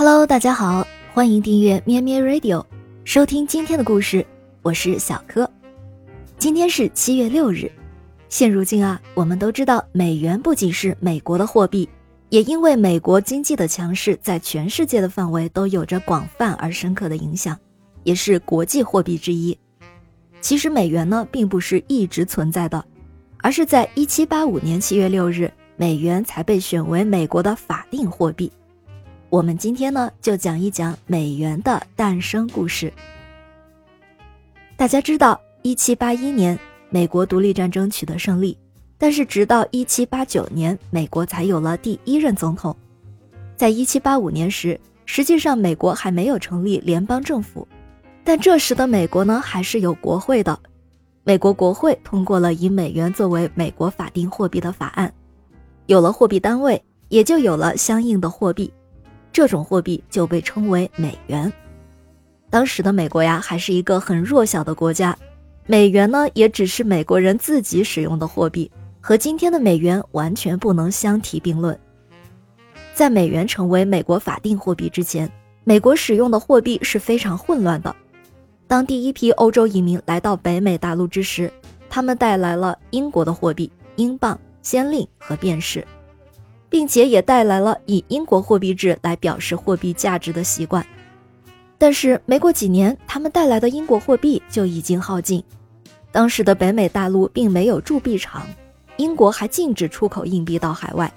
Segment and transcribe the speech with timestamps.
[0.00, 2.64] Hello，大家好，欢迎订阅咩咩 Radio，
[3.04, 4.24] 收听今天的故事。
[4.62, 5.46] 我是小柯。
[6.38, 7.70] 今天是七月六日。
[8.30, 11.86] 现如今啊，我们都知道，美元不仅是美国的货币，
[12.30, 17.54] 也因为美国经济的强势，在全世界的范围都有着广泛而深刻的影响，
[18.02, 19.54] 也是国际货币之一。
[20.40, 22.82] 其实美元呢，并不是一直存在的，
[23.42, 28.50] 而是在一七八五年七月六日，美元才被选为美国的法定货币。
[29.30, 32.92] 我们今天呢，就讲一讲美元的诞生故事。
[34.76, 38.58] 大家知道，一七八一年美国独立战争取得胜利，
[38.98, 42.76] 但是直到一七八九年，美国才有了第一任总统。
[43.54, 47.66] 在一七八五年时，实际上美国还没有成立联邦政府。
[48.24, 50.58] 但这时的美国呢，还是有国会的。
[51.22, 55.14] 美国国会通过了以美元作为美国法定货币的法案，
[55.86, 58.72] 有了货币单位，也就有了相应的货币，
[59.40, 61.50] 这种货币就被称为美元。
[62.50, 65.16] 当时的美国呀，还是一个很弱小的国家，
[65.64, 71.80] 美元呢，也只是美国人自己使用的货币，和今天的美元完全不能相提并论。
[72.92, 75.26] 在美元成为美国法定货币之前，
[75.64, 77.96] 美国使用的货币是非常混乱的。
[78.66, 81.50] 当第一批欧洲移民来到北美大陆之时，
[81.88, 85.82] 他们带来了英国的货币英镑、先令和便士，
[86.70, 90.86] 并且也带来了以英国货币制来表示货币价值的习惯。
[91.76, 95.42] 但是没过几年，他们带来的英国货币就已经耗尽。
[96.12, 98.46] 当时的北美大陆并没有铸币厂，
[98.96, 101.12] 英国还禁止出口硬币到海外，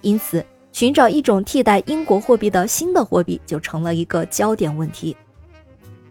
[0.00, 5.16] 因此寻找一种替代英国货币的新的货币就成了一个焦点问题。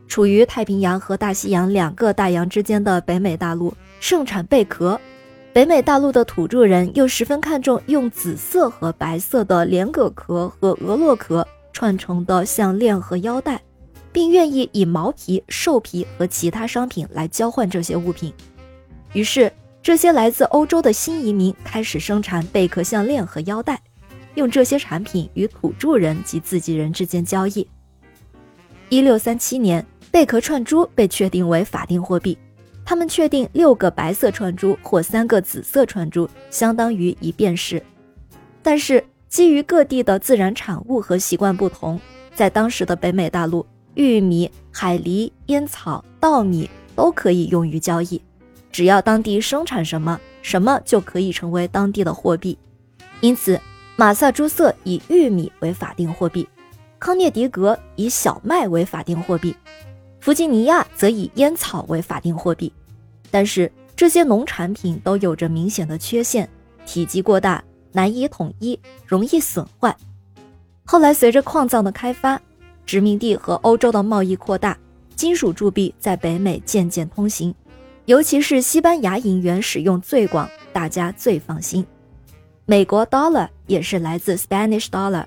[0.08, 5.00] 处于太平洋和大西洋两个大洋之间的北美大陆盛产贝壳，
[5.54, 13.62] 北美大陆的土著人又十分看重用紫色和白色的莲蛤壳和鹅洛壳串成的项链和腰带，
[14.12, 18.34] 并愿意以毛皮、兽皮和其他商品来交换这些物品。
[19.13, 19.53] 于是，
[19.84, 23.80] 这些来自欧洲的新移民开始生产贝壳项链和腰带，
[24.34, 27.68] 用这些产品与土著人及自己人之间交易。
[28.90, 29.86] 一六三七年。
[30.12, 32.38] 贝壳串珠被确定为法定货币，
[32.85, 37.81] 他们确定六个白色串珠或三个紫色串珠相当于一便士。
[38.61, 41.99] 但是基于各地的自然产物和习惯不同，
[42.35, 48.21] 在当时的北美大陆，玉米、海狸、烟草、稻米都可以用于交易，
[48.71, 52.57] 只要当地生产什么，什么就可以成为当地的货币。
[53.21, 53.59] 因此，
[53.95, 56.47] 马萨诸塞以玉米为法定货币，
[57.00, 59.55] 康涅狄格以小麦为法定货币。
[60.23, 62.72] 弗吉尼亚则以烟草为法定货币，
[63.29, 66.47] 但是这些农产品都有着明显的缺陷，
[66.85, 67.61] 体积过大，
[67.91, 69.94] 难以统一，容易损坏。
[70.85, 72.41] 后来随着矿藏的开发，
[72.85, 74.78] 殖民地和欧洲的贸易扩大，
[75.13, 77.53] 金属铸币在北美渐渐通行，
[78.06, 81.85] 尤其是西班牙银元使用最广，大家最放心。
[82.66, 85.25] 美国 dollar 也是来自 Spanish dollar。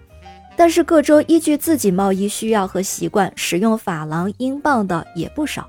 [0.56, 5.68] 但是各州依据自己贸易需要和习惯，使用法郎、英镑的也不少。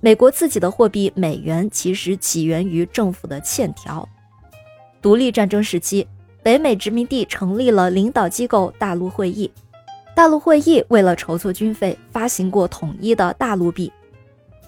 [0.00, 4.08] 美国自己的货币美元其实起源于政府的欠条。
[5.00, 6.06] 独立战争时期，
[6.42, 9.50] 北美殖民地成立了领导机构大陆会议。
[10.14, 13.92] 大陆会议为了筹措军费，发行过统一的大陆币。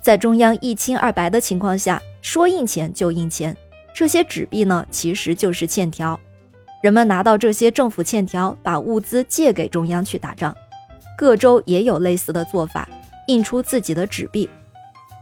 [0.00, 3.56] 在中央一清二白的情况下，说印钱就印钱。
[3.92, 6.18] 这些纸币呢，其实就是欠条。
[6.80, 10.54] 人们拿到这些政府欠条，把物资借给中央去打仗。
[11.16, 12.88] 各州也有类似的做法，
[13.26, 14.48] 印出自己的纸币。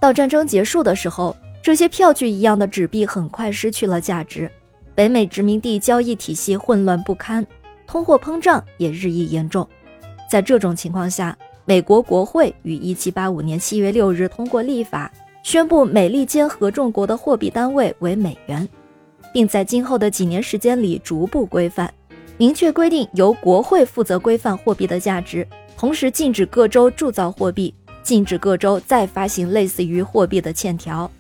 [0.01, 4.49] 到战争结束的时候，这些票据一样的纸币很快失去了价值。
[4.95, 7.45] 北美殖民地交易体系混乱不堪，
[7.87, 9.69] 通货膨胀也日益严重。
[10.31, 15.11] 在这种情况下，美国国会于1785年7月6日通过立法，
[15.43, 18.69] 宣布美利坚合众国的货币单位为美元。
[19.33, 21.93] 并在今后的几年时间里逐步规范，
[22.37, 31.11] 明确规定由国会负责规范货币的价值，同时禁止各州铸造货币，禁止各州再发行类似于货币的欠条。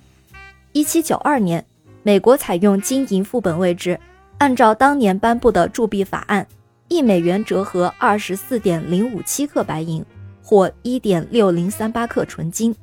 [0.72, 1.64] 一七九二年，
[2.02, 3.98] 美国采用金银副本位制，
[4.38, 6.46] 按照当年颁布的铸币法案，
[6.88, 10.04] 一美元折合二十四点零五七克白银
[10.42, 12.74] 或一点六零三八克纯金，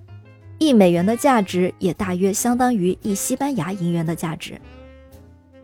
[0.57, 4.59] 一美元的价值也大约相当于一西班牙银元的价值。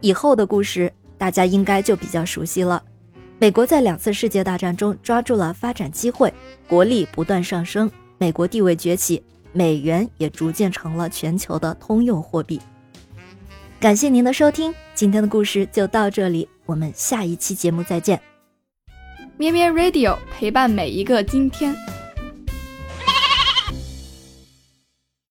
[0.01, 2.83] 以后的故事大家应该就比较熟悉了。
[3.39, 6.31] 美国在两次世界大战中抓住了发展机会，
[6.67, 12.61] 国力不断上升，美国地位崛起，美元也逐渐成了全球的通用货币。
[13.79, 18.21] 感谢您的收听，今天的故事就到这里，我们下一期节目再见。
[19.37, 21.75] 咩咩 Radio 陪伴每一个今天。